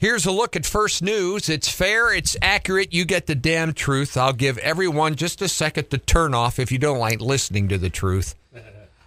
Here's 0.00 0.26
a 0.26 0.30
look 0.30 0.54
at 0.54 0.64
First 0.64 1.02
News. 1.02 1.48
It's 1.48 1.68
fair, 1.68 2.14
it's 2.14 2.36
accurate, 2.40 2.94
you 2.94 3.04
get 3.04 3.26
the 3.26 3.34
damn 3.34 3.72
truth. 3.72 4.16
I'll 4.16 4.32
give 4.32 4.56
everyone 4.58 5.16
just 5.16 5.42
a 5.42 5.48
second 5.48 5.90
to 5.90 5.98
turn 5.98 6.34
off 6.34 6.60
if 6.60 6.70
you 6.70 6.78
don't 6.78 7.00
like 7.00 7.20
listening 7.20 7.66
to 7.68 7.78
the 7.78 7.90
truth. 7.90 8.34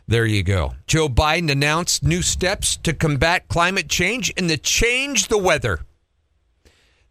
There 0.07 0.25
you 0.25 0.43
go. 0.43 0.73
Joe 0.88 1.07
Biden 1.07 1.49
announced 1.49 2.04
new 2.04 2.21
steps 2.21 2.75
to 2.77 2.91
combat 2.91 3.47
climate 3.47 3.88
change 3.88 4.33
and 4.35 4.49
to 4.49 4.57
change 4.57 5.29
the 5.29 5.38
weather. 5.38 5.85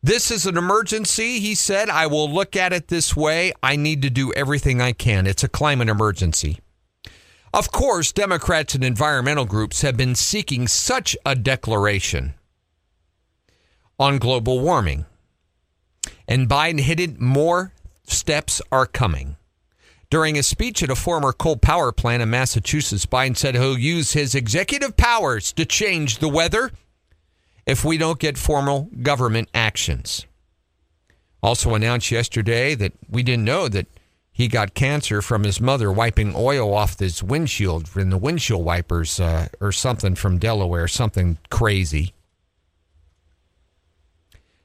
This 0.03 0.31
is 0.31 0.45
an 0.45 0.59
emergency, 0.59 1.41
he 1.41 1.55
said. 1.55 1.89
I 1.89 2.09
will 2.09 2.31
look 2.31 2.57
at 2.57 2.75
it 2.75 2.89
this 2.89 3.17
way. 3.17 3.55
I 3.63 3.77
need 3.77 4.03
to 4.03 4.11
do 4.11 4.35
everything 4.35 4.83
I 4.83 4.93
can. 4.93 5.27
It's 5.27 5.45
a 5.45 5.49
climate 5.49 5.89
emergency. 5.89 6.59
Of 7.55 7.73
course, 7.73 8.13
Democrats 8.13 8.75
and 8.75 8.85
environmental 8.85 9.47
groups 9.47 9.81
have 9.81 9.97
been 9.97 10.15
seeking 10.15 10.69
such 10.69 11.17
a 11.25 11.35
declaration 11.35 12.35
on 14.01 14.19
global 14.19 14.59
warming. 14.59 15.05
And 16.27 16.49
Biden 16.49 16.81
hinted 16.81 17.21
more 17.21 17.75
steps 18.05 18.63
are 18.73 18.87
coming. 18.87 19.37
During 20.09 20.37
a 20.37 20.43
speech 20.43 20.83
at 20.83 20.91
a 20.91 20.97
former 20.97 21.33
coal 21.33 21.57
power 21.57 21.93
plant 21.93 22.23
in 22.23 22.31
Massachusetts, 22.31 23.07
Biden 23.07 23.37
said 23.37 23.55
he'll 23.55 23.79
use 23.79 24.13
his 24.13 24.35
executive 24.35 24.97
powers 24.97 25.53
to 25.53 25.65
change 25.65 26.19
the 26.19 26.29
weather 26.29 26.73
if 27.67 27.85
we 27.85 27.97
don't 27.97 28.19
get 28.19 28.37
formal 28.37 28.89
government 29.03 29.49
actions. 29.55 30.27
Also 31.43 31.75
announced 31.75 32.11
yesterday 32.11 32.75
that 32.75 32.93
we 33.09 33.23
didn't 33.23 33.45
know 33.45 33.69
that 33.69 33.87
he 34.33 34.49
got 34.49 34.75
cancer 34.75 35.21
from 35.21 35.45
his 35.45 35.61
mother 35.61 35.93
wiping 35.93 36.33
oil 36.35 36.75
off 36.75 36.99
his 36.99 37.23
windshield 37.23 37.89
in 37.97 38.11
the 38.11 38.19
windshield 38.19 38.65
wipers 38.65 39.21
uh, 39.21 39.49
or 39.61 39.71
something 39.71 40.15
from 40.15 40.39
Delaware, 40.39 40.89
something 40.89 41.39
crazy. 41.51 42.15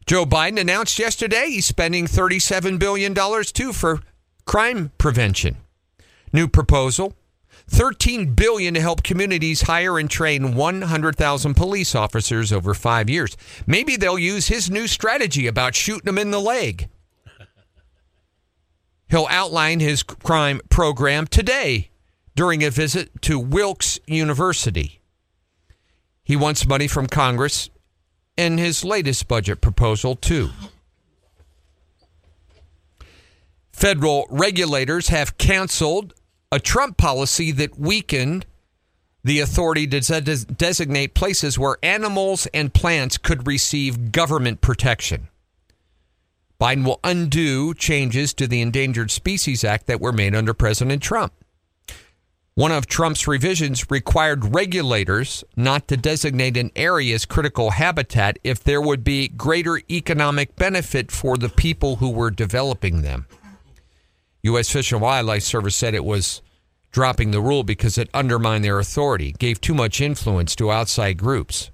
Joe 0.05 0.25
Biden 0.25 0.59
announced 0.59 0.99
yesterday 0.99 1.47
he's 1.47 1.65
spending 1.65 2.05
$37 2.05 2.77
billion 2.77 3.15
too 3.45 3.73
for 3.73 4.01
crime 4.45 4.91
prevention. 4.97 5.57
New 6.31 6.47
proposal 6.47 7.15
13 7.67 8.35
billion 8.35 8.75
to 8.75 8.81
help 8.81 9.01
communities 9.01 9.63
hire 9.63 9.97
and 9.97 10.09
train 10.09 10.53
100,000 10.53 11.53
police 11.55 11.95
officers 11.95 12.51
over 12.51 12.75
5 12.75 13.09
years. 13.09 13.35
Maybe 13.65 13.95
they'll 13.95 14.19
use 14.19 14.47
his 14.47 14.69
new 14.69 14.85
strategy 14.85 15.47
about 15.47 15.73
shooting 15.73 16.05
them 16.05 16.19
in 16.19 16.29
the 16.29 16.39
leg. 16.39 16.87
He'll 19.09 19.27
outline 19.29 19.79
his 19.79 20.03
crime 20.03 20.61
program 20.69 21.25
today 21.25 21.89
during 22.35 22.63
a 22.63 22.69
visit 22.69 23.21
to 23.23 23.39
Wilkes 23.39 23.99
University. 24.05 24.99
He 26.23 26.35
wants 26.35 26.67
money 26.67 26.87
from 26.87 27.07
Congress 27.07 27.69
in 28.37 28.57
his 28.57 28.83
latest 28.83 29.27
budget 29.27 29.61
proposal, 29.61 30.15
too. 30.15 30.49
Federal 33.71 34.25
regulators 34.29 35.09
have 35.09 35.37
canceled 35.37 36.13
a 36.51 36.59
Trump 36.59 36.97
policy 36.97 37.51
that 37.51 37.77
weakened 37.77 38.45
the 39.23 39.39
authority 39.39 39.87
to 39.87 39.99
des- 39.99 40.45
designate 40.45 41.13
places 41.13 41.57
where 41.57 41.77
animals 41.81 42.47
and 42.53 42.73
plants 42.73 43.17
could 43.17 43.47
receive 43.47 44.11
government 44.11 44.61
protection. 44.61 45.27
Biden 46.61 46.85
will 46.85 46.99
undo 47.03 47.73
changes 47.73 48.33
to 48.35 48.47
the 48.47 48.61
Endangered 48.61 49.11
Species 49.11 49.63
Act 49.63 49.87
that 49.87 49.99
were 49.99 50.13
made 50.13 50.35
under 50.35 50.53
President 50.53 51.01
Trump. 51.01 51.33
One 52.57 52.71
of 52.71 52.87
Trump's 52.87 53.27
revisions 53.27 53.91
required 53.91 54.55
regulators 54.55 55.43
not 55.57 55.89
to 55.89 55.97
designate 55.97 56.55
an 56.55 56.71
area 56.73 57.13
as 57.13 57.25
critical 57.25 57.71
habitat 57.71 58.39
if 58.45 58.63
there 58.63 58.81
would 58.81 59.03
be 59.03 59.27
greater 59.27 59.81
economic 59.91 60.55
benefit 60.55 61.11
for 61.11 61.35
the 61.35 61.49
people 61.49 61.97
who 61.97 62.09
were 62.09 62.31
developing 62.31 63.01
them. 63.01 63.27
U.S. 64.43 64.69
Fish 64.69 64.93
and 64.93 65.01
Wildlife 65.01 65.43
Service 65.43 65.75
said 65.75 65.93
it 65.93 66.05
was 66.05 66.41
dropping 66.93 67.31
the 67.31 67.41
rule 67.41 67.65
because 67.65 67.97
it 67.97 68.09
undermined 68.13 68.63
their 68.63 68.79
authority, 68.79 69.33
gave 69.33 69.59
too 69.59 69.73
much 69.73 69.99
influence 69.99 70.55
to 70.55 70.71
outside 70.71 71.17
groups. 71.17 71.71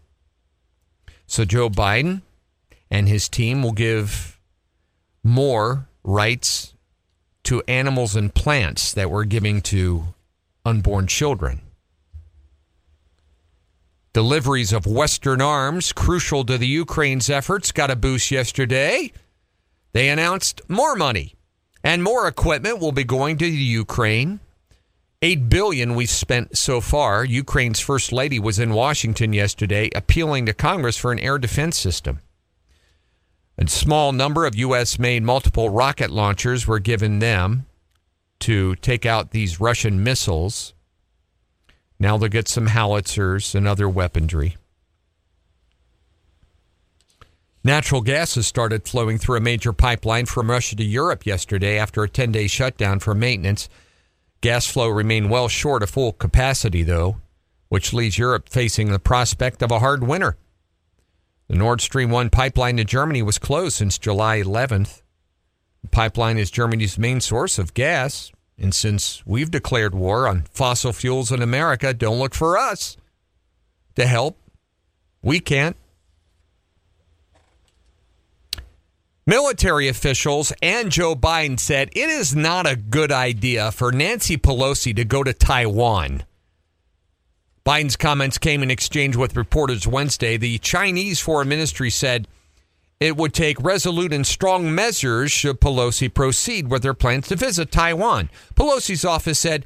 So 1.28 1.46
Joe 1.46 1.70
Biden 1.70 2.24
and 2.90 3.08
his 3.08 3.30
team 3.30 3.62
will 3.62 3.72
give 3.72 4.40
more 5.24 5.88
rights 6.04 6.74
to 7.44 7.62
animals 7.68 8.16
and 8.16 8.34
plants 8.34 8.92
that 8.94 9.12
we're 9.12 9.26
giving 9.26 9.62
to 9.62 10.16
unborn 10.66 11.08
children. 11.08 11.62
Deliveries 14.14 14.74
of 14.74 14.86
Western 14.86 15.42
arms, 15.42 15.94
crucial 15.94 16.44
to 16.46 16.58
the 16.58 16.68
Ukraine's 16.68 17.30
efforts, 17.30 17.72
got 17.72 17.90
a 17.90 17.96
boost 17.96 18.30
yesterday. 18.30 19.12
They 19.94 20.10
announced 20.10 20.62
more 20.68 20.96
money 20.96 21.36
and 21.84 22.04
more 22.04 22.28
equipment 22.28 22.80
will 22.80 22.92
be 22.92 23.04
going 23.04 23.38
to 23.38 23.46
the 23.46 23.52
Ukraine. 23.52 24.40
8 25.22 25.50
billion 25.50 25.96
we've 25.96 26.10
spent 26.10 26.58
so 26.58 26.82
far. 26.82 27.24
Ukraine's 27.24 27.80
first 27.80 28.12
lady 28.12 28.40
was 28.40 28.60
in 28.60 28.74
Washington 28.74 29.34
yesterday 29.34 29.90
appealing 29.96 30.46
to 30.48 30.54
Congress 30.54 30.98
for 30.98 31.12
an 31.12 31.20
air 31.20 31.38
defense 31.38 31.78
system. 31.78 32.22
A 33.58 33.68
small 33.68 34.12
number 34.12 34.46
of 34.46 34.56
US 34.56 34.98
made 34.98 35.24
multiple 35.24 35.70
rocket 35.70 36.10
launchers 36.10 36.66
were 36.66 36.80
given 36.80 37.20
them 37.20 37.68
to 38.42 38.76
take 38.76 39.06
out 39.06 39.32
these 39.32 39.60
Russian 39.60 40.04
missiles. 40.04 40.74
Now 42.00 42.18
they'll 42.18 42.30
get 42.30 42.48
some 42.48 42.68
howitzers 42.68 43.56
and 43.56 43.68
other 43.68 43.88
weaponry. 43.88 44.58
Natural 47.64 48.02
gas 48.02 48.36
has 48.36 48.48
started 48.48 48.88
flowing 48.88 49.20
through 49.20 49.38
a 49.38 49.42
major 49.42 49.72
pipeline 49.72 50.26
from 50.26 50.50
Russia 50.50 50.76
to 50.76 50.84
Europe 50.84 51.28
yesterday 51.28 51.78
after 51.78 52.02
a 52.02 52.10
10 52.10 52.32
day 52.32 52.48
shutdown 52.48 53.00
for 53.00 53.14
maintenance. 53.14 53.70
Gas 54.42 54.66
flow 54.66 54.90
remained 54.90 55.30
well 55.30 55.48
short 55.48 55.84
of 55.84 55.92
full 55.92 56.14
capacity, 56.14 56.82
though, 56.82 57.18
which 57.70 57.94
leaves 57.94 58.18
Europe 58.18 58.50
facing 58.50 58.92
the 58.92 58.98
prospect 58.98 59.62
of 59.62 59.70
a 59.70 59.80
hard 59.80 60.04
winter. 60.04 60.38
The 61.48 61.56
Nord 61.56 61.82
Stream 61.82 62.10
1 62.10 62.32
pipeline 62.32 62.78
to 62.78 62.84
Germany 62.84 63.22
was 63.22 63.38
closed 63.38 63.76
since 63.76 64.00
July 64.00 64.42
11th. 64.42 65.04
Pipeline 65.90 66.38
is 66.38 66.52
Germany's 66.52 66.98
main 66.98 67.22
source 67.22 67.58
of 67.58 67.74
gas. 67.74 68.32
And 68.58 68.76
since 68.76 69.26
we've 69.26 69.50
declared 69.50 69.96
war 69.96 70.28
on 70.28 70.44
fossil 70.52 70.94
fuels 70.94 71.32
in 71.32 71.42
America, 71.42 71.94
don't 71.94 72.20
look 72.20 72.36
for 72.36 72.58
us 72.58 72.96
to 73.96 74.06
help. 74.06 74.38
We 75.24 75.40
can't. 75.40 75.76
Military 79.26 79.88
officials 79.88 80.52
and 80.62 80.92
Joe 80.92 81.16
Biden 81.16 81.60
said 81.60 81.90
it 81.96 82.10
is 82.10 82.36
not 82.36 82.70
a 82.70 82.76
good 82.76 83.12
idea 83.12 83.72
for 83.72 83.92
Nancy 83.92 84.38
Pelosi 84.38 84.96
to 84.96 85.06
go 85.06 85.24
to 85.24 85.34
Taiwan. 85.34 86.24
Biden's 87.66 87.96
comments 87.96 88.40
came 88.40 88.64
in 88.64 88.72
exchange 88.72 89.16
with 89.16 89.38
reporters 89.38 89.88
Wednesday. 89.88 90.38
The 90.38 90.58
Chinese 90.58 91.20
Foreign 91.20 91.48
Ministry 91.48 91.92
said 91.92 92.28
it 93.02 93.18
would 93.18 93.34
take 93.34 93.60
resolute 93.60 94.14
and 94.14 94.26
strong 94.26 94.74
measures 94.74 95.32
should 95.32 95.60
Pelosi 95.60 96.14
proceed 96.14 96.70
with 96.70 96.84
her 96.84 96.94
plans 96.94 97.28
to 97.28 97.36
visit 97.36 97.72
Taiwan. 97.72 98.30
Pelosi's 98.54 99.04
office 99.04 99.40
said 99.40 99.66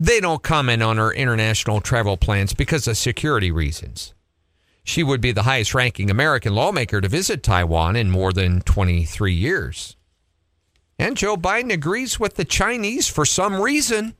they 0.00 0.18
don't 0.18 0.42
comment 0.42 0.82
on 0.82 0.96
her 0.96 1.12
international 1.12 1.80
travel 1.80 2.16
plans 2.16 2.52
because 2.52 2.88
of 2.88 2.96
security 2.96 3.52
reasons. 3.52 4.12
She 4.82 5.04
would 5.04 5.20
be 5.20 5.30
the 5.30 5.44
highest 5.44 5.72
ranking 5.72 6.10
American 6.10 6.52
lawmaker 6.52 7.00
to 7.00 7.08
visit 7.08 7.44
Taiwan 7.44 7.94
in 7.94 8.10
more 8.10 8.32
than 8.32 8.60
23 8.62 9.32
years. 9.32 9.96
And 10.98 11.16
Joe 11.16 11.36
Biden 11.36 11.72
agrees 11.72 12.18
with 12.18 12.34
the 12.34 12.44
Chinese 12.44 13.08
for 13.08 13.24
some 13.24 13.60
reason 13.60 14.14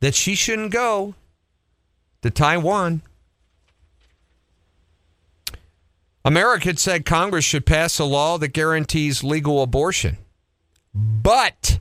that 0.00 0.14
she 0.14 0.34
shouldn't 0.34 0.72
go 0.72 1.14
to 2.22 2.30
Taiwan. 2.30 3.02
America 6.24 6.76
said 6.76 7.04
Congress 7.04 7.44
should 7.44 7.66
pass 7.66 7.98
a 7.98 8.04
law 8.04 8.38
that 8.38 8.48
guarantees 8.48 9.24
legal 9.24 9.62
abortion. 9.62 10.18
But, 10.94 11.80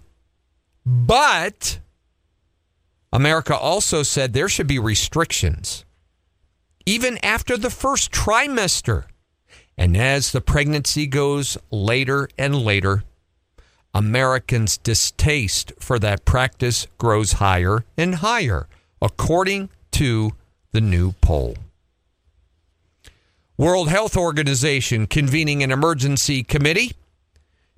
but, 0.86 1.80
America 3.14 3.56
also 3.56 4.04
said 4.04 4.34
there 4.34 4.50
should 4.50 4.68
be 4.68 4.80
restrictions, 4.80 5.86
even 6.86 7.18
after 7.24 7.58
the 7.58 7.70
first 7.70 8.12
trimester. 8.12 9.06
And 9.78 9.96
as 9.98 10.32
the 10.32 10.42
pregnancy 10.42 11.08
goes 11.08 11.58
later 11.70 12.30
and 12.38 12.56
later, 12.56 13.04
Americans' 13.94 14.78
distaste 14.78 15.74
for 15.80 16.00
that 16.00 16.26
practice 16.26 16.88
grows 16.98 17.34
higher 17.34 17.84
and 17.98 18.16
higher, 18.16 18.68
according 19.02 19.70
to 19.92 20.32
the 20.72 20.82
new 20.82 21.12
poll. 21.14 21.56
World 23.58 23.90
Health 23.90 24.18
Organization 24.18 25.06
convening 25.06 25.62
an 25.62 25.72
emergency 25.72 26.44
committee 26.44 26.94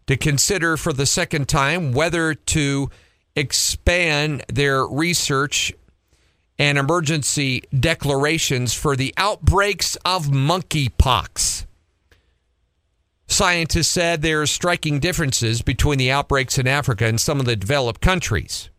to 0.07 0.17
consider 0.17 0.77
for 0.77 0.93
the 0.93 1.05
second 1.05 1.47
time 1.47 1.91
whether 1.91 2.33
to 2.33 2.89
expand 3.35 4.43
their 4.47 4.85
research 4.85 5.73
and 6.59 6.77
emergency 6.77 7.63
declarations 7.77 8.73
for 8.73 8.95
the 8.95 9.13
outbreaks 9.17 9.97
of 10.05 10.27
monkeypox. 10.27 11.65
Scientists 13.27 13.87
said 13.87 14.21
there 14.21 14.41
are 14.41 14.45
striking 14.45 14.99
differences 14.99 15.61
between 15.61 15.97
the 15.97 16.11
outbreaks 16.11 16.57
in 16.59 16.67
Africa 16.67 17.05
and 17.05 17.19
some 17.19 17.39
of 17.39 17.45
the 17.45 17.55
developed 17.55 17.99
countries. 17.99 18.69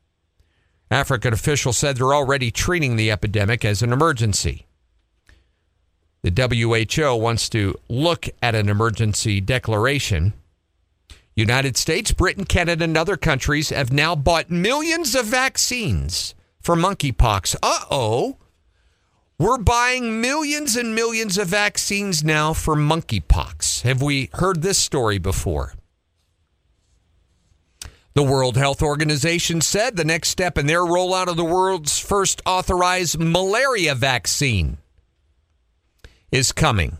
African 0.90 1.32
officials 1.32 1.76
said 1.76 1.96
they're 1.96 2.14
already 2.14 2.52
treating 2.52 2.94
the 2.94 3.10
epidemic 3.10 3.64
as 3.64 3.82
an 3.82 3.92
emergency. 3.92 4.66
The 6.24 6.88
WHO 6.96 7.16
wants 7.16 7.50
to 7.50 7.74
look 7.86 8.30
at 8.40 8.54
an 8.54 8.70
emergency 8.70 9.42
declaration. 9.42 10.32
United 11.36 11.76
States, 11.76 12.12
Britain, 12.12 12.46
Canada, 12.46 12.84
and 12.84 12.96
other 12.96 13.18
countries 13.18 13.68
have 13.68 13.92
now 13.92 14.16
bought 14.16 14.50
millions 14.50 15.14
of 15.14 15.26
vaccines 15.26 16.34
for 16.62 16.76
monkeypox. 16.76 17.56
Uh 17.62 17.80
oh. 17.90 18.38
We're 19.36 19.58
buying 19.58 20.22
millions 20.22 20.76
and 20.76 20.94
millions 20.94 21.36
of 21.36 21.48
vaccines 21.48 22.24
now 22.24 22.54
for 22.54 22.74
monkeypox. 22.74 23.82
Have 23.82 24.00
we 24.00 24.30
heard 24.32 24.62
this 24.62 24.78
story 24.78 25.18
before? 25.18 25.74
The 28.14 28.22
World 28.22 28.56
Health 28.56 28.80
Organization 28.80 29.60
said 29.60 29.96
the 29.96 30.06
next 30.06 30.30
step 30.30 30.56
in 30.56 30.68
their 30.68 30.84
rollout 30.84 31.26
of 31.26 31.36
the 31.36 31.44
world's 31.44 31.98
first 31.98 32.40
authorized 32.46 33.18
malaria 33.18 33.94
vaccine 33.94 34.78
is 36.34 36.50
coming. 36.50 36.98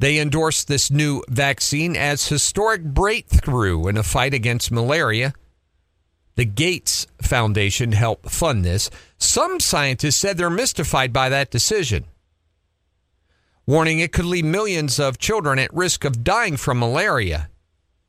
They 0.00 0.18
endorsed 0.18 0.66
this 0.66 0.90
new 0.90 1.22
vaccine 1.28 1.94
as 1.94 2.26
historic 2.26 2.82
breakthrough 2.82 3.86
in 3.86 3.96
a 3.96 4.02
fight 4.02 4.34
against 4.34 4.72
malaria. 4.72 5.32
The 6.34 6.44
Gates 6.44 7.06
Foundation 7.22 7.92
helped 7.92 8.28
fund 8.28 8.64
this. 8.64 8.90
Some 9.16 9.60
scientists 9.60 10.16
said 10.16 10.36
they're 10.36 10.50
mystified 10.50 11.12
by 11.12 11.28
that 11.28 11.52
decision, 11.52 12.04
warning 13.64 14.00
it 14.00 14.12
could 14.12 14.24
leave 14.24 14.44
millions 14.44 14.98
of 14.98 15.18
children 15.18 15.60
at 15.60 15.72
risk 15.72 16.04
of 16.04 16.24
dying 16.24 16.56
from 16.56 16.80
malaria 16.80 17.48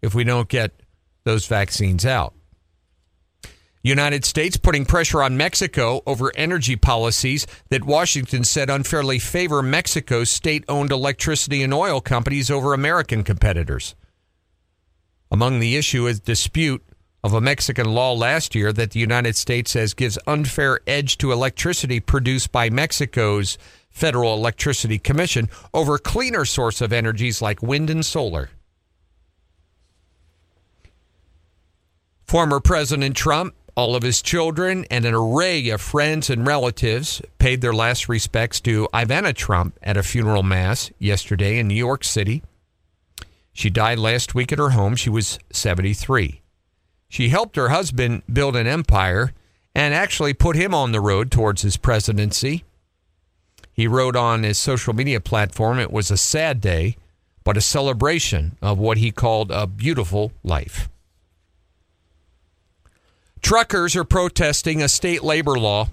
if 0.01 0.15
we 0.15 0.23
don't 0.23 0.49
get 0.49 0.81
those 1.25 1.45
vaccines 1.45 2.07
out. 2.07 2.33
United 3.87 4.25
States 4.25 4.57
putting 4.57 4.85
pressure 4.85 5.23
on 5.23 5.37
Mexico 5.37 6.01
over 6.05 6.31
energy 6.35 6.75
policies 6.75 7.47
that 7.69 7.83
Washington 7.83 8.43
said 8.43 8.69
unfairly 8.69 9.19
favor 9.19 9.63
Mexico's 9.63 10.29
state-owned 10.29 10.91
electricity 10.91 11.63
and 11.63 11.73
oil 11.73 12.01
companies 12.01 12.51
over 12.51 12.73
American 12.73 13.23
competitors. 13.23 13.95
Among 15.31 15.59
the 15.59 15.75
issue 15.75 16.07
is 16.07 16.19
dispute 16.19 16.83
of 17.23 17.33
a 17.33 17.41
Mexican 17.41 17.87
law 17.93 18.13
last 18.13 18.55
year 18.55 18.71
that 18.71 18.91
the 18.91 18.99
United 18.99 19.35
States 19.35 19.71
says 19.71 19.93
gives 19.93 20.17
unfair 20.27 20.79
edge 20.87 21.17
to 21.17 21.31
electricity 21.31 21.99
produced 21.99 22.51
by 22.51 22.69
Mexico's 22.69 23.57
Federal 23.89 24.35
Electricity 24.35 24.99
Commission 24.99 25.49
over 25.73 25.97
cleaner 25.97 26.45
source 26.45 26.81
of 26.81 26.93
energies 26.93 27.41
like 27.41 27.61
wind 27.63 27.89
and 27.89 28.05
solar. 28.05 28.49
Former 32.25 32.59
President 32.59 33.15
Trump, 33.15 33.55
all 33.77 33.95
of 33.95 34.01
his 34.01 34.23
children, 34.23 34.85
and 34.89 35.05
an 35.05 35.13
array 35.13 35.69
of 35.69 35.79
friends 35.79 36.31
and 36.31 36.47
relatives 36.47 37.21
paid 37.37 37.61
their 37.61 37.71
last 37.71 38.09
respects 38.09 38.59
to 38.59 38.89
Ivana 38.91 39.35
Trump 39.35 39.77
at 39.83 39.95
a 39.95 40.01
funeral 40.01 40.41
mass 40.41 40.89
yesterday 40.97 41.59
in 41.59 41.67
New 41.67 41.75
York 41.75 42.03
City. 42.03 42.41
She 43.53 43.69
died 43.69 43.99
last 43.99 44.33
week 44.33 44.51
at 44.51 44.57
her 44.57 44.71
home. 44.71 44.95
She 44.95 45.11
was 45.11 45.37
73. 45.51 46.41
She 47.07 47.29
helped 47.29 47.55
her 47.55 47.69
husband 47.69 48.23
build 48.31 48.55
an 48.55 48.65
empire 48.65 49.31
and 49.75 49.93
actually 49.93 50.33
put 50.33 50.55
him 50.55 50.73
on 50.73 50.91
the 50.91 50.99
road 50.99 51.29
towards 51.29 51.61
his 51.61 51.77
presidency. 51.77 52.63
He 53.71 53.87
wrote 53.87 54.15
on 54.15 54.41
his 54.41 54.57
social 54.57 54.93
media 54.93 55.21
platform 55.21 55.77
it 55.77 55.91
was 55.91 56.09
a 56.09 56.17
sad 56.17 56.61
day, 56.61 56.97
but 57.43 57.57
a 57.57 57.61
celebration 57.61 58.57
of 58.59 58.79
what 58.79 58.97
he 58.97 59.11
called 59.11 59.51
a 59.51 59.67
beautiful 59.67 60.31
life. 60.43 60.89
Truckers 63.41 63.95
are 63.95 64.03
protesting 64.03 64.81
a 64.81 64.89
state 64.89 65.23
labor 65.23 65.57
law. 65.57 65.89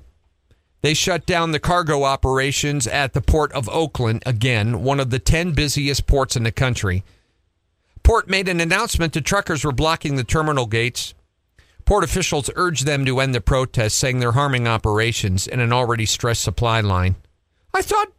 They 0.83 0.95
shut 0.95 1.25
down 1.25 1.53
the 1.53 1.61
cargo 1.61 2.05
operations 2.05 2.87
at 2.87 3.15
the 3.15 3.23
port 3.23 3.53
of 3.53 3.69
Oakland, 3.71 4.23
again, 4.27 4.83
one 4.83 5.01
of 5.01 5.11
the 5.11 5.19
10 5.19 5.53
busiest 5.53 6.07
ports 6.07 6.37
in 6.37 6.43
the 6.43 6.53
country. 6.53 7.05
Port 8.03 8.29
made 8.29 8.49
an 8.49 8.61
announcement 8.61 9.15
that 9.15 9.25
truckers 9.25 9.65
were 9.65 9.73
blocking 9.73 10.17
the 10.17 10.25
terminal 10.25 10.67
gates. 10.67 11.15
Port 11.87 12.05
officials 12.05 12.51
urged 12.55 12.85
them 12.85 13.05
to 13.07 13.21
end 13.21 13.35
the 13.35 13.41
protest, 13.41 13.97
saying 13.97 14.19
they're 14.19 14.33
harming 14.33 14.69
operations 14.69 15.47
in 15.47 15.61
an 15.61 15.73
already 15.73 16.05
stressed 16.07 16.43
supply 16.43 16.81
line. 16.81 17.17
I 17.73 17.81
thought 17.83 18.13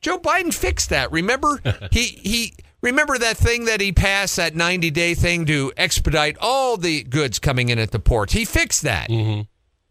Joe 0.00 0.18
Biden 0.18 0.54
fixed 0.54 0.90
that. 0.90 1.12
Remember, 1.12 1.60
he 1.92 2.04
he 2.04 2.54
remember 2.82 3.18
that 3.18 3.36
thing 3.36 3.64
that 3.66 3.80
he 3.80 3.92
passed 3.92 4.36
that 4.36 4.54
90 4.54 4.90
day 4.90 5.14
thing 5.14 5.46
to 5.46 5.72
expedite 5.76 6.36
all 6.40 6.76
the 6.76 7.02
goods 7.02 7.38
coming 7.38 7.68
in 7.68 7.78
at 7.78 7.90
the 7.90 7.98
ports. 7.98 8.32
He 8.32 8.44
fixed 8.44 8.82
that. 8.82 9.08
Mm-hmm. 9.08 9.42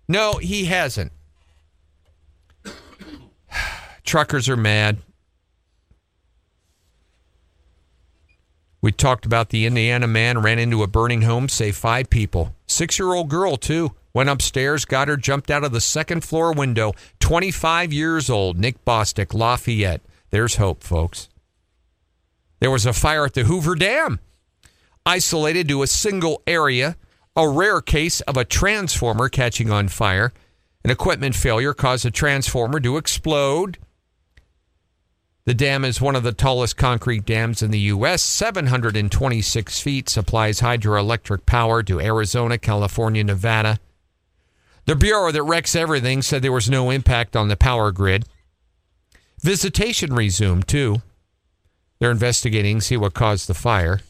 No, 0.07 0.33
he 0.33 0.65
hasn't. 0.65 1.11
Truckers 4.03 4.47
are 4.49 4.57
mad. 4.57 4.97
We 8.81 8.91
talked 8.91 9.25
about 9.25 9.49
the 9.49 9.65
Indiana 9.65 10.05
man 10.05 10.43
ran 10.43 10.59
into 10.59 10.83
a 10.83 10.87
burning 10.87 11.23
home, 11.23 11.49
saved 11.49 11.75
five 11.75 12.07
people. 12.11 12.55
Six 12.67 12.99
year 12.99 13.13
old 13.13 13.29
girl, 13.29 13.57
too. 13.57 13.95
Went 14.13 14.29
upstairs, 14.29 14.85
got 14.85 15.07
her, 15.07 15.17
jumped 15.17 15.49
out 15.49 15.63
of 15.63 15.71
the 15.71 15.81
second 15.81 16.23
floor 16.23 16.53
window. 16.53 16.93
25 17.19 17.91
years 17.91 18.29
old, 18.29 18.59
Nick 18.59 18.85
Bostic, 18.85 19.33
Lafayette. 19.33 20.01
There's 20.29 20.57
hope, 20.57 20.83
folks. 20.83 21.29
There 22.59 22.71
was 22.71 22.85
a 22.85 22.93
fire 22.93 23.25
at 23.25 23.33
the 23.33 23.43
Hoover 23.43 23.75
Dam, 23.75 24.19
isolated 25.05 25.67
to 25.67 25.83
a 25.83 25.87
single 25.87 26.41
area, 26.47 26.95
a 27.35 27.47
rare 27.47 27.81
case 27.81 28.21
of 28.21 28.37
a 28.37 28.45
transformer 28.45 29.29
catching 29.29 29.69
on 29.71 29.89
fire. 29.89 30.31
An 30.83 30.91
equipment 30.91 31.35
failure 31.35 31.73
caused 31.73 32.05
a 32.05 32.11
transformer 32.11 32.79
to 32.79 32.97
explode. 32.97 33.77
The 35.45 35.53
dam 35.53 35.85
is 35.85 36.01
one 36.01 36.15
of 36.15 36.23
the 36.23 36.31
tallest 36.31 36.75
concrete 36.75 37.25
dams 37.25 37.61
in 37.61 37.69
the 37.69 37.79
U.S., 37.79 38.23
726 38.23 39.79
feet, 39.79 40.09
supplies 40.09 40.61
hydroelectric 40.61 41.45
power 41.45 41.83
to 41.83 41.99
Arizona, 41.99 42.57
California, 42.57 43.23
Nevada. 43.23 43.79
The 44.85 44.95
Bureau 44.95 45.31
that 45.31 45.43
wrecks 45.43 45.75
everything 45.75 46.21
said 46.21 46.41
there 46.41 46.51
was 46.51 46.69
no 46.69 46.89
impact 46.89 47.35
on 47.35 47.47
the 47.47 47.55
power 47.55 47.91
grid. 47.91 48.25
Visitation 49.41 50.13
resumed, 50.13 50.67
too. 50.67 51.01
They're 51.99 52.11
investigating, 52.11 52.81
see 52.81 52.97
what 52.97 53.13
caused 53.13 53.47
the 53.47 53.53
fire. 53.53 54.01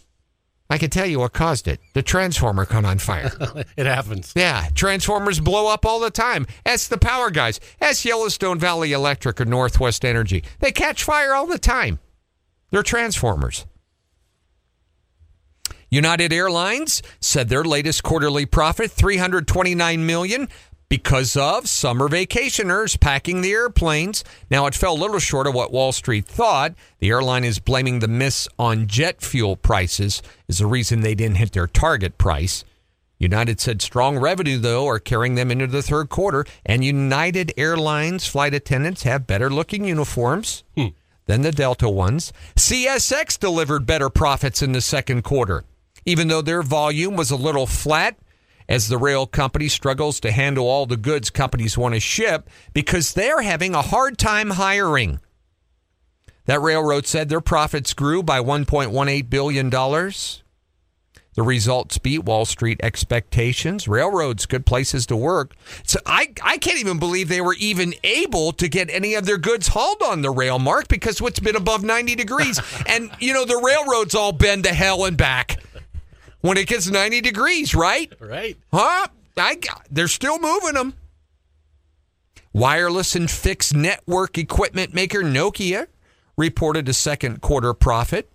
I 0.70 0.80
can 0.80 0.90
tell 0.90 1.06
you 1.06 1.20
what 1.20 1.34
caused 1.34 1.68
it. 1.68 1.80
The 1.94 2.02
transformer 2.02 2.66
caught 2.66 2.86
on 2.86 2.98
fire. 2.98 3.32
it 3.78 3.86
happens. 3.86 4.34
Yeah, 4.36 4.68
transformers 4.74 5.40
blow 5.40 5.72
up 5.72 5.86
all 5.86 6.00
the 6.00 6.10
time. 6.10 6.48
That's 6.64 6.88
the 6.88 6.98
power 6.98 7.30
guys. 7.30 7.60
That's 7.80 8.04
Yellowstone 8.04 8.58
Valley 8.60 8.92
Electric 8.92 9.40
or 9.40 9.46
Northwest 9.46 10.04
Energy. 10.04 10.44
They 10.60 10.72
catch 10.72 11.04
fire 11.04 11.36
all 11.36 11.46
the 11.46 11.60
time. 11.60 12.00
They're 12.72 12.84
transformers. 12.84 13.66
United 15.92 16.34
Airlines 16.34 17.04
said 17.20 17.48
their 17.48 17.64
latest 17.64 18.02
quarterly 18.02 18.46
profit 18.48 18.92
329 18.92 20.06
million 20.06 20.50
because 20.96 21.36
of 21.36 21.68
summer 21.68 22.08
vacationers 22.08 22.98
packing 22.98 23.42
the 23.42 23.52
airplanes. 23.52 24.24
Now, 24.50 24.66
it 24.66 24.74
fell 24.74 24.94
a 24.94 24.98
little 25.04 25.20
short 25.20 25.46
of 25.46 25.54
what 25.54 25.74
Wall 25.74 25.92
Street 25.92 26.26
thought. 26.26 26.74
The 27.00 27.10
airline 27.10 27.44
is 27.44 27.60
blaming 27.60 28.00
the 28.00 28.08
miss 28.08 28.48
on 28.58 28.88
jet 28.88 29.22
fuel 29.22 29.58
prices 29.58 30.22
as 30.48 30.60
the 30.60 30.66
reason 30.68 31.02
they 31.02 31.14
didn't 31.14 31.36
hit 31.36 31.52
their 31.52 31.68
target 31.68 32.18
price. 32.18 32.64
United 33.20 33.60
said 33.60 33.82
strong 33.82 34.18
revenue, 34.18 34.58
though, 34.58 34.88
are 34.88 35.00
carrying 35.00 35.36
them 35.36 35.52
into 35.52 35.68
the 35.68 35.82
third 35.84 36.08
quarter, 36.08 36.46
and 36.66 36.86
United 36.86 37.52
Airlines 37.58 38.26
flight 38.26 38.54
attendants 38.54 39.04
have 39.04 39.28
better 39.28 39.50
looking 39.50 39.84
uniforms 39.84 40.64
Hmm. 40.78 40.88
than 41.26 41.42
the 41.42 41.52
Delta 41.52 41.90
ones. 41.90 42.32
CSX 42.56 43.38
delivered 43.38 43.86
better 43.86 44.10
profits 44.10 44.62
in 44.62 44.72
the 44.72 44.80
second 44.82 45.24
quarter, 45.24 45.66
even 46.06 46.30
though 46.30 46.42
their 46.42 46.64
volume 46.64 47.18
was 47.18 47.32
a 47.32 47.36
little 47.36 47.68
flat 47.68 48.16
as 48.68 48.88
the 48.88 48.98
rail 48.98 49.28
company 49.28 49.68
struggles 49.68 50.20
to 50.22 50.32
handle 50.32 50.68
all 50.68 50.86
the 50.86 50.98
goods 50.98 51.30
companies 51.30 51.78
want 51.78 51.94
to 51.94 52.00
ship 52.00 52.50
because 52.74 53.14
they're 53.14 53.42
having 53.42 53.76
a 53.76 53.82
hard 53.82 54.18
time 54.18 54.52
hiring. 54.52 55.20
That 56.46 56.62
railroad 56.62 57.08
said 57.08 57.30
their 57.30 57.42
profits 57.42 57.94
grew 57.94 58.22
by 58.22 58.40
$1.18 58.40 59.30
billion. 59.30 59.70
The 59.70 61.44
results 61.44 61.98
beat 61.98 62.24
Wall 62.24 62.46
Street 62.46 62.80
expectations. 62.82 63.88
Railroads, 63.90 64.46
good 64.46 64.66
places 64.66 65.06
to 65.08 65.18
work. 65.18 65.54
So 65.84 66.00
I, 66.06 66.32
I 66.42 66.58
can't 66.58 66.80
even 66.80 66.98
believe 66.98 67.28
they 67.28 67.42
were 67.42 67.56
even 67.60 67.94
able 68.04 68.54
to 68.54 68.70
get 68.70 68.90
any 68.90 69.16
of 69.16 69.26
their 69.26 69.38
goods 69.38 69.68
hauled 69.68 70.02
on 70.02 70.22
the 70.22 70.30
rail, 70.30 70.60
Mark, 70.60 70.88
because 70.88 71.20
it's 71.20 71.40
been 71.40 71.58
above 71.58 71.84
90 71.84 72.16
degrees. 72.16 72.62
and, 72.88 73.12
you 73.20 73.34
know, 73.34 73.44
the 73.44 73.58
railroads 73.58 74.16
all 74.16 74.32
bend 74.32 74.64
to 74.64 74.74
hell 74.74 75.04
and 75.04 75.18
back 75.18 75.60
when 76.46 76.58
it 76.58 76.68
gets 76.68 76.90
90 76.90 77.22
degrees, 77.22 77.74
right? 77.74 78.14
Right. 78.20 78.58
Huh? 78.72 79.08
I, 79.38 79.58
they're 79.90 80.08
still 80.08 80.40
moving 80.40 80.76
them. 80.76 80.94
Wireless 82.54 83.16
and 83.16 83.30
fixed 83.30 83.76
network 83.76 84.38
equipment 84.38 84.94
maker 84.94 85.22
Nokia 85.24 85.88
reported 86.38 86.88
a 86.88 86.94
second 86.94 87.42
quarter 87.42 87.74
profit. 87.74 88.30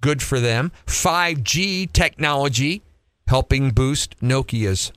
good 0.00 0.22
for 0.22 0.38
them. 0.38 0.70
5G 0.86 1.92
technology 1.92 2.82
helping 3.26 3.70
boost 3.70 4.20
Nokia's 4.20 4.92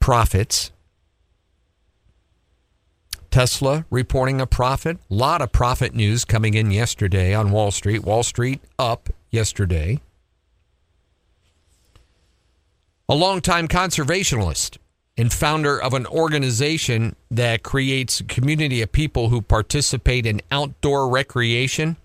profits. 0.00 0.70
Tesla 3.30 3.84
reporting 3.90 4.40
a 4.40 4.46
profit. 4.46 4.98
A 5.10 5.14
lot 5.14 5.42
of 5.42 5.52
profit 5.52 5.94
news 5.94 6.24
coming 6.24 6.54
in 6.54 6.70
yesterday 6.70 7.34
on 7.34 7.50
Wall 7.50 7.70
Street. 7.70 8.04
Wall 8.04 8.22
Street 8.22 8.60
up 8.78 9.10
yesterday. 9.30 10.00
A 13.10 13.14
longtime 13.14 13.68
conservationist 13.68 14.76
and 15.16 15.32
founder 15.32 15.80
of 15.80 15.94
an 15.94 16.06
organization 16.06 17.16
that 17.30 17.62
creates 17.62 18.20
a 18.20 18.24
community 18.24 18.82
of 18.82 18.92
people 18.92 19.30
who 19.30 19.40
participate 19.40 20.26
in 20.26 20.42
outdoor 20.50 21.08
recreation. 21.08 21.96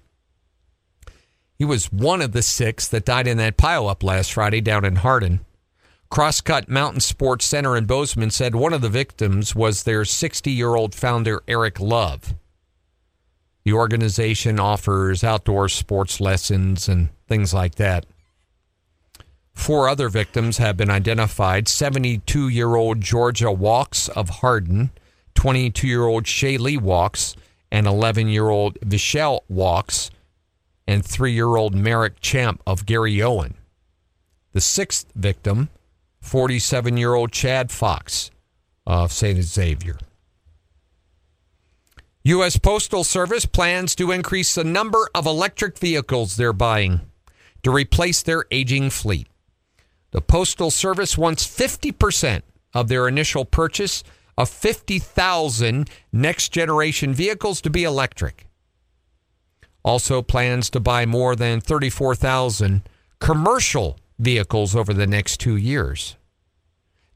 He 1.57 1.65
was 1.65 1.91
one 1.91 2.21
of 2.21 2.31
the 2.31 2.41
six 2.41 2.87
that 2.87 3.03
died 3.03 3.27
in 3.27 3.35
that 3.37 3.57
pileup 3.57 4.01
last 4.01 4.31
Friday 4.31 4.61
down 4.61 4.85
in 4.85 4.95
Hardin. 4.95 5.41
Crosscut 6.09 6.69
Mountain 6.69 7.01
Sports 7.01 7.43
Center 7.43 7.75
in 7.75 7.83
Bozeman 7.85 8.31
said 8.31 8.55
one 8.55 8.71
of 8.71 8.79
the 8.79 8.87
victims 8.87 9.53
was 9.53 9.83
their 9.83 10.05
60 10.05 10.51
year 10.51 10.75
old 10.75 10.95
founder, 10.95 11.43
Eric 11.49 11.81
Love. 11.81 12.33
The 13.65 13.73
organization 13.73 14.57
offers 14.57 15.21
outdoor 15.21 15.67
sports 15.67 16.21
lessons 16.21 16.87
and 16.87 17.09
things 17.27 17.53
like 17.53 17.75
that. 17.75 18.05
Four 19.53 19.87
other 19.87 20.09
victims 20.09 20.57
have 20.57 20.75
been 20.75 20.89
identified 20.89 21.67
72 21.67 22.49
year 22.49 22.75
old 22.75 23.01
Georgia 23.01 23.51
Walks 23.51 24.09
of 24.09 24.29
Hardin, 24.29 24.91
22 25.35 25.87
year 25.87 26.05
old 26.05 26.25
Shaylee 26.25 26.81
Walks, 26.81 27.35
and 27.71 27.87
11 27.87 28.27
year 28.27 28.49
old 28.49 28.77
Vishelle 28.81 29.43
Walks, 29.47 30.11
and 30.87 31.05
3 31.05 31.31
year 31.31 31.55
old 31.55 31.73
Merrick 31.73 32.19
Champ 32.19 32.61
of 32.67 32.85
Garryowen. 32.85 33.53
The 34.51 34.61
sixth 34.61 35.07
victim, 35.15 35.69
47 36.21 36.97
year 36.97 37.13
old 37.13 37.31
Chad 37.31 37.71
Fox 37.71 38.31
of 38.85 39.11
St. 39.11 39.41
Xavier. 39.41 39.97
U.S. 42.25 42.57
Postal 42.57 43.03
Service 43.03 43.45
plans 43.45 43.95
to 43.95 44.11
increase 44.11 44.55
the 44.55 44.63
number 44.63 45.09
of 45.13 45.25
electric 45.25 45.77
vehicles 45.77 46.37
they're 46.37 46.53
buying 46.53 47.01
to 47.63 47.71
replace 47.71 48.21
their 48.21 48.45
aging 48.51 48.89
fleet. 48.89 49.27
The 50.13 50.21
Postal 50.21 50.71
Service 50.71 51.17
wants 51.17 51.45
50% 51.45 52.43
of 52.73 52.87
their 52.87 53.07
initial 53.07 53.45
purchase 53.45 54.03
of 54.37 54.47
50,000 54.47 55.89
next 56.11 56.49
generation 56.49 57.13
vehicles 57.13 57.59
to 57.61 57.69
be 57.69 57.83
electric. 57.83 58.47
Also 59.83 60.21
plans 60.21 60.69
to 60.69 60.79
buy 60.79 61.05
more 61.05 61.35
than 61.35 61.59
34,000 61.59 62.87
commercial 63.19 63.99
vehicles 64.17 64.75
over 64.75 64.93
the 64.93 65.07
next 65.07 65.39
two 65.39 65.57
years. 65.57 66.15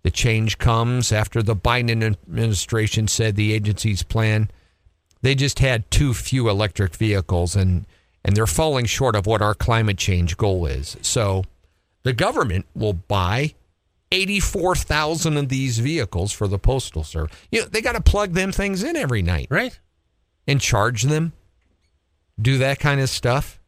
The 0.03 0.11
change 0.11 0.57
comes 0.57 1.11
after 1.11 1.41
the 1.41 1.55
Biden 1.55 2.03
administration 2.03 3.07
said 3.07 3.35
the 3.35 3.53
agency's 3.53 4.03
plan 4.03 4.49
they 5.21 5.35
just 5.35 5.59
had 5.59 5.89
too 5.89 6.13
few 6.13 6.49
electric 6.49 6.95
vehicles 6.95 7.55
and 7.55 7.85
and 8.23 8.35
they're 8.35 8.47
falling 8.47 8.85
short 8.85 9.15
of 9.15 9.25
what 9.25 9.41
our 9.41 9.53
climate 9.53 9.97
change 9.97 10.35
goal 10.37 10.65
is. 10.65 10.97
So 11.01 11.43
the 12.07 12.13
government 12.13 12.65
will 12.73 12.93
buy 12.93 13.53
84,000 14.13 15.35
of 15.35 15.49
these 15.49 15.79
vehicles 15.79 16.31
for 16.31 16.47
the 16.47 16.57
postal 16.57 17.03
service. 17.03 17.35
You 17.51 17.59
know, 17.59 17.67
they 17.67 17.81
got 17.81 17.95
to 17.95 18.01
plug 18.01 18.31
them 18.31 18.53
things 18.53 18.81
in 18.81 18.95
every 18.95 19.21
night. 19.21 19.47
Right. 19.49 19.77
And 20.47 20.61
charge 20.61 21.03
them. 21.03 21.33
Do 22.41 22.59
that 22.59 22.79
kind 22.79 23.01
of 23.01 23.09
stuff. 23.09 23.59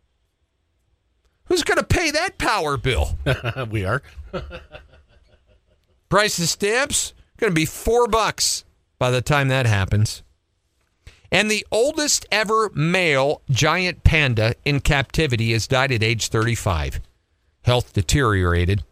Who's 1.48 1.64
going 1.64 1.80
to 1.80 1.84
pay 1.84 2.12
that 2.12 2.38
power 2.38 2.78
bill? 2.78 3.18
we 3.70 3.84
are. 3.84 4.02
Price 6.08 6.40
of 6.40 6.48
stamps 6.48 7.14
going 7.36 7.52
to 7.52 7.56
be 7.56 7.66
4 7.66 8.08
bucks 8.08 8.64
by 8.98 9.12
the 9.12 9.22
time 9.22 9.50
that 9.50 9.66
happens. 9.66 10.24
And 11.30 11.52
the 11.52 11.68
oldest 11.72 12.26
ever 12.32 12.70
male 12.74 13.42
giant 13.50 14.06
panda 14.06 14.56
in 14.64 14.80
captivity 14.80 15.52
has 15.52 15.68
died 15.68 15.92
at 15.92 16.04
age 16.04 16.30
35 16.30 17.02
health 17.64 17.94
deteriorated, 17.94 18.84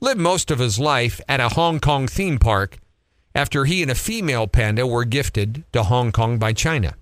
lived 0.00 0.20
most 0.20 0.50
of 0.50 0.58
his 0.58 0.78
life 0.78 1.20
at 1.28 1.40
a 1.40 1.50
Hong 1.50 1.80
Kong 1.80 2.06
theme 2.06 2.38
park 2.38 2.78
after 3.34 3.64
he 3.64 3.82
and 3.82 3.90
a 3.90 3.94
female 3.94 4.46
panda 4.46 4.86
were 4.86 5.04
gifted 5.04 5.64
to 5.72 5.84
Hong 5.84 6.12
Kong 6.12 6.38
by 6.38 6.52
China. 6.52 6.94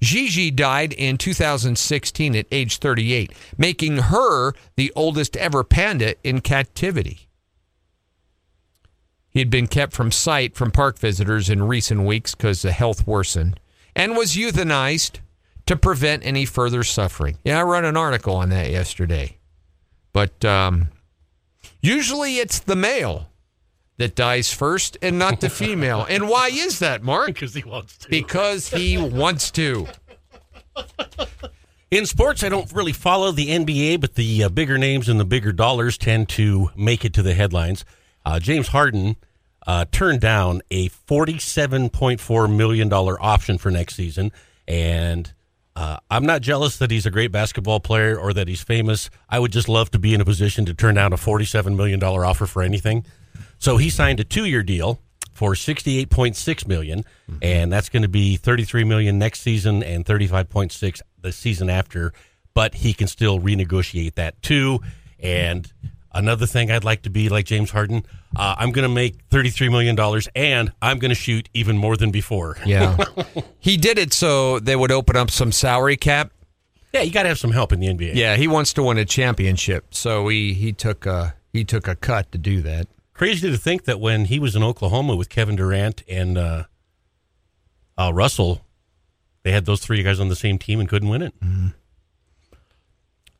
Gigi 0.00 0.50
died 0.50 0.92
in 0.92 1.16
2016 1.16 2.36
at 2.36 2.46
age 2.52 2.78
38, 2.78 3.32
making 3.56 3.96
her 3.96 4.52
the 4.76 4.92
oldest 4.94 5.36
ever 5.36 5.64
panda 5.64 6.14
in 6.22 6.40
captivity. 6.40 7.28
He 9.30 9.40
had 9.40 9.50
been 9.50 9.66
kept 9.66 9.92
from 9.92 10.12
sight 10.12 10.54
from 10.54 10.70
park 10.70 10.98
visitors 10.98 11.50
in 11.50 11.62
recent 11.62 12.04
weeks 12.04 12.34
because 12.34 12.62
the 12.62 12.72
health 12.72 13.06
worsened 13.06 13.60
and 13.94 14.16
was 14.16 14.36
euthanized 14.36 15.18
to 15.66 15.76
prevent 15.76 16.24
any 16.24 16.44
further 16.44 16.84
suffering. 16.84 17.38
Yeah, 17.44 17.60
I 17.60 17.62
wrote 17.64 17.84
an 17.84 17.96
article 17.96 18.36
on 18.36 18.50
that 18.50 18.70
yesterday. 18.70 19.35
But 20.16 20.46
um, 20.46 20.88
usually 21.82 22.38
it's 22.38 22.60
the 22.60 22.74
male 22.74 23.28
that 23.98 24.14
dies 24.14 24.50
first 24.50 24.96
and 25.02 25.18
not 25.18 25.42
the 25.42 25.50
female. 25.50 26.06
and 26.08 26.26
why 26.26 26.48
is 26.50 26.78
that, 26.78 27.02
Mark? 27.02 27.26
Because 27.34 27.52
he 27.52 27.62
wants 27.62 27.98
to. 27.98 28.08
Because 28.08 28.68
he 28.70 28.96
wants 28.96 29.50
to. 29.50 29.86
In 31.90 32.06
sports, 32.06 32.42
I 32.42 32.48
don't 32.48 32.72
really 32.72 32.94
follow 32.94 33.30
the 33.30 33.48
NBA, 33.48 34.00
but 34.00 34.14
the 34.14 34.44
uh, 34.44 34.48
bigger 34.48 34.78
names 34.78 35.10
and 35.10 35.20
the 35.20 35.26
bigger 35.26 35.52
dollars 35.52 35.98
tend 35.98 36.30
to 36.30 36.70
make 36.74 37.04
it 37.04 37.12
to 37.12 37.22
the 37.22 37.34
headlines. 37.34 37.84
Uh, 38.24 38.40
James 38.40 38.68
Harden 38.68 39.16
uh, 39.66 39.84
turned 39.92 40.22
down 40.22 40.62
a 40.70 40.88
$47.4 40.88 42.56
million 42.56 42.90
option 42.90 43.58
for 43.58 43.70
next 43.70 43.96
season, 43.96 44.32
and 44.66 45.34
uh, 45.76 45.98
I'm 46.10 46.24
not 46.24 46.40
jealous 46.40 46.78
that 46.78 46.90
he's 46.90 47.04
a 47.04 47.10
great 47.10 47.30
basketball 47.30 47.80
player 47.80 48.18
or 48.18 48.32
that 48.32 48.48
he's 48.48 48.62
famous. 48.62 49.10
I 49.28 49.38
would 49.38 49.52
just 49.52 49.68
love 49.68 49.90
to 49.90 49.98
be 49.98 50.14
in 50.14 50.22
a 50.22 50.24
position 50.24 50.64
to 50.64 50.74
turn 50.74 50.94
down 50.94 51.12
a 51.12 51.16
$47 51.16 51.76
million 51.76 52.02
offer 52.02 52.46
for 52.46 52.62
anything. 52.62 53.04
So 53.58 53.76
he 53.76 53.90
signed 53.90 54.18
a 54.18 54.24
two-year 54.24 54.62
deal 54.62 55.00
for 55.32 55.52
68.6 55.52 56.66
million 56.66 57.00
mm-hmm. 57.00 57.36
and 57.42 57.70
that's 57.70 57.90
going 57.90 58.02
to 58.02 58.08
be 58.08 58.38
33 58.38 58.84
million 58.84 59.18
next 59.18 59.42
season 59.42 59.82
and 59.82 60.06
35.6 60.06 61.02
the 61.20 61.30
season 61.30 61.68
after 61.68 62.14
but 62.54 62.76
he 62.76 62.94
can 62.94 63.06
still 63.06 63.38
renegotiate 63.38 64.14
that 64.14 64.40
too 64.40 64.80
and 65.20 65.74
Another 66.16 66.46
thing 66.46 66.70
I'd 66.70 66.84
like 66.84 67.02
to 67.02 67.10
be 67.10 67.28
like 67.28 67.44
James 67.44 67.70
Harden. 67.70 68.06
Uh, 68.34 68.56
I'm 68.58 68.72
going 68.72 68.88
to 68.88 68.94
make 68.94 69.28
$33 69.28 69.70
million 69.70 70.22
and 70.34 70.72
I'm 70.80 70.98
going 70.98 71.10
to 71.10 71.14
shoot 71.14 71.48
even 71.52 71.76
more 71.76 71.96
than 71.96 72.10
before. 72.10 72.56
Yeah. 72.64 72.96
he 73.58 73.76
did 73.76 73.98
it 73.98 74.12
so 74.14 74.58
they 74.58 74.74
would 74.74 74.90
open 74.90 75.16
up 75.16 75.30
some 75.30 75.52
salary 75.52 75.96
cap. 75.96 76.32
Yeah, 76.92 77.02
you 77.02 77.12
got 77.12 77.24
to 77.24 77.28
have 77.28 77.38
some 77.38 77.50
help 77.50 77.72
in 77.72 77.80
the 77.80 77.88
NBA. 77.88 78.14
Yeah, 78.14 78.36
he 78.36 78.48
wants 78.48 78.72
to 78.74 78.82
win 78.82 78.96
a 78.96 79.04
championship. 79.04 79.94
So 79.94 80.28
he, 80.28 80.54
he 80.54 80.72
took 80.72 81.04
a, 81.04 81.34
he 81.52 81.64
took 81.64 81.86
a 81.86 81.94
cut 81.94 82.32
to 82.32 82.38
do 82.38 82.62
that. 82.62 82.88
Crazy 83.12 83.50
to 83.50 83.58
think 83.58 83.84
that 83.84 84.00
when 84.00 84.26
he 84.26 84.38
was 84.38 84.56
in 84.56 84.62
Oklahoma 84.62 85.16
with 85.16 85.28
Kevin 85.28 85.56
Durant 85.56 86.02
and 86.08 86.38
uh, 86.38 86.64
uh, 87.98 88.12
Russell, 88.14 88.62
they 89.42 89.52
had 89.52 89.66
those 89.66 89.80
three 89.80 90.02
guys 90.02 90.18
on 90.18 90.28
the 90.28 90.36
same 90.36 90.58
team 90.58 90.80
and 90.80 90.88
couldn't 90.88 91.08
win 91.08 91.22
it. 91.22 91.38
Mm-hmm. 91.40 91.68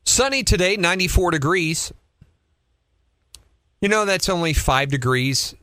Sunny 0.04 0.45
today, 0.45 0.76
94 0.76 1.33
degrees. 1.33 1.92
You 3.80 3.88
know, 3.88 4.04
that's 4.04 4.28
only 4.28 4.52
five 4.52 4.90
degrees 4.90 5.54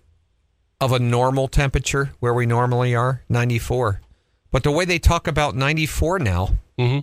of 0.80 0.92
a 0.92 1.00
normal 1.00 1.48
temperature 1.48 2.12
where 2.20 2.34
we 2.34 2.46
normally 2.46 2.94
are, 2.94 3.24
94. 3.30 4.02
But 4.52 4.64
the 4.64 4.72
way 4.72 4.86
they 4.86 5.00
talk 5.00 5.28
about 5.28 5.56
94 5.56 6.20
now, 6.20 6.58
mm-hmm. 6.78 7.00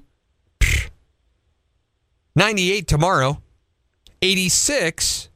98 2.37 2.87
tomorrow, 2.87 3.43
86 4.23 5.31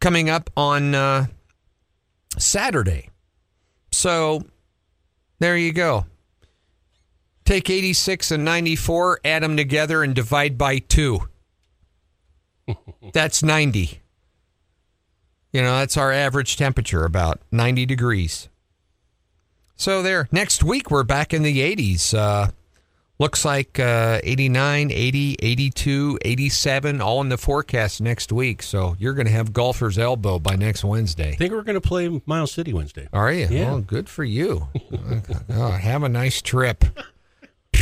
coming 0.00 0.30
up 0.30 0.50
on 0.56 0.94
uh, 0.94 1.26
Saturday. 2.38 3.10
So 3.92 4.42
there 5.38 5.56
you 5.56 5.72
go. 5.72 6.06
Take 7.44 7.70
86 7.70 8.30
and 8.30 8.44
94, 8.44 9.20
add 9.24 9.42
them 9.42 9.56
together, 9.56 10.02
and 10.02 10.14
divide 10.14 10.58
by 10.58 10.78
two. 10.78 11.20
That's 13.12 13.42
90. 13.42 14.00
You 15.52 15.62
know, 15.62 15.78
that's 15.78 15.96
our 15.96 16.12
average 16.12 16.56
temperature, 16.56 17.04
about 17.04 17.40
90 17.50 17.86
degrees. 17.86 18.48
So 19.76 20.02
there. 20.02 20.28
Next 20.30 20.62
week, 20.62 20.90
we're 20.90 21.04
back 21.04 21.32
in 21.32 21.42
the 21.42 21.60
80s. 21.60 22.12
Uh, 22.12 22.50
looks 23.18 23.44
like 23.44 23.78
uh, 23.78 24.20
89, 24.22 24.90
80, 24.90 25.36
82, 25.40 26.18
87, 26.22 27.00
all 27.00 27.20
in 27.20 27.28
the 27.28 27.38
forecast 27.38 28.00
next 28.00 28.30
week. 28.32 28.62
So 28.62 28.96
you're 28.98 29.14
going 29.14 29.26
to 29.26 29.32
have 29.32 29.52
golfer's 29.52 29.98
elbow 29.98 30.38
by 30.38 30.56
next 30.56 30.84
Wednesday. 30.84 31.32
I 31.32 31.36
think 31.36 31.52
we're 31.52 31.62
going 31.62 31.80
to 31.80 31.86
play 31.86 32.20
Miles 32.26 32.52
City 32.52 32.72
Wednesday. 32.72 33.08
Are 33.12 33.32
you? 33.32 33.46
Yeah. 33.48 33.70
Well, 33.70 33.80
good 33.80 34.08
for 34.08 34.24
you. 34.24 34.68
oh, 35.50 35.70
have 35.70 36.02
a 36.02 36.08
nice 36.08 36.42
trip. 36.42 36.84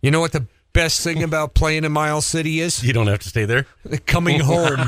you 0.00 0.10
know 0.10 0.20
what 0.20 0.32
the 0.32 0.46
best 0.78 1.02
thing 1.02 1.24
about 1.24 1.54
playing 1.54 1.82
in 1.82 1.90
Miles 1.90 2.24
City 2.24 2.60
is 2.60 2.84
You 2.84 2.92
don't 2.92 3.08
have 3.08 3.18
to 3.18 3.28
stay 3.28 3.44
there. 3.44 3.66
coming 4.06 4.38
home. 4.44 4.78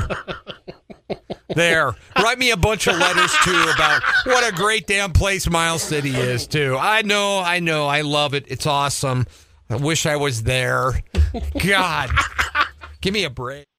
there. 1.53 1.93
Write 2.15 2.39
me 2.39 2.51
a 2.51 2.55
bunch 2.55 2.87
of 2.87 2.97
letters 2.97 3.35
too 3.43 3.71
about 3.75 4.01
what 4.25 4.49
a 4.49 4.55
great 4.55 4.87
damn 4.87 5.11
place 5.11 5.49
Miles 5.49 5.83
City 5.83 6.11
is 6.11 6.47
too. 6.47 6.77
I 6.79 7.01
know, 7.01 7.39
I 7.39 7.59
know, 7.59 7.87
I 7.87 8.01
love 8.01 8.33
it. 8.33 8.45
It's 8.47 8.65
awesome. 8.65 9.27
I 9.69 9.75
wish 9.75 10.05
I 10.05 10.15
was 10.15 10.43
there. 10.43 10.93
God. 11.61 12.09
Give 13.01 13.13
me 13.13 13.25
a 13.25 13.29
break. 13.29 13.67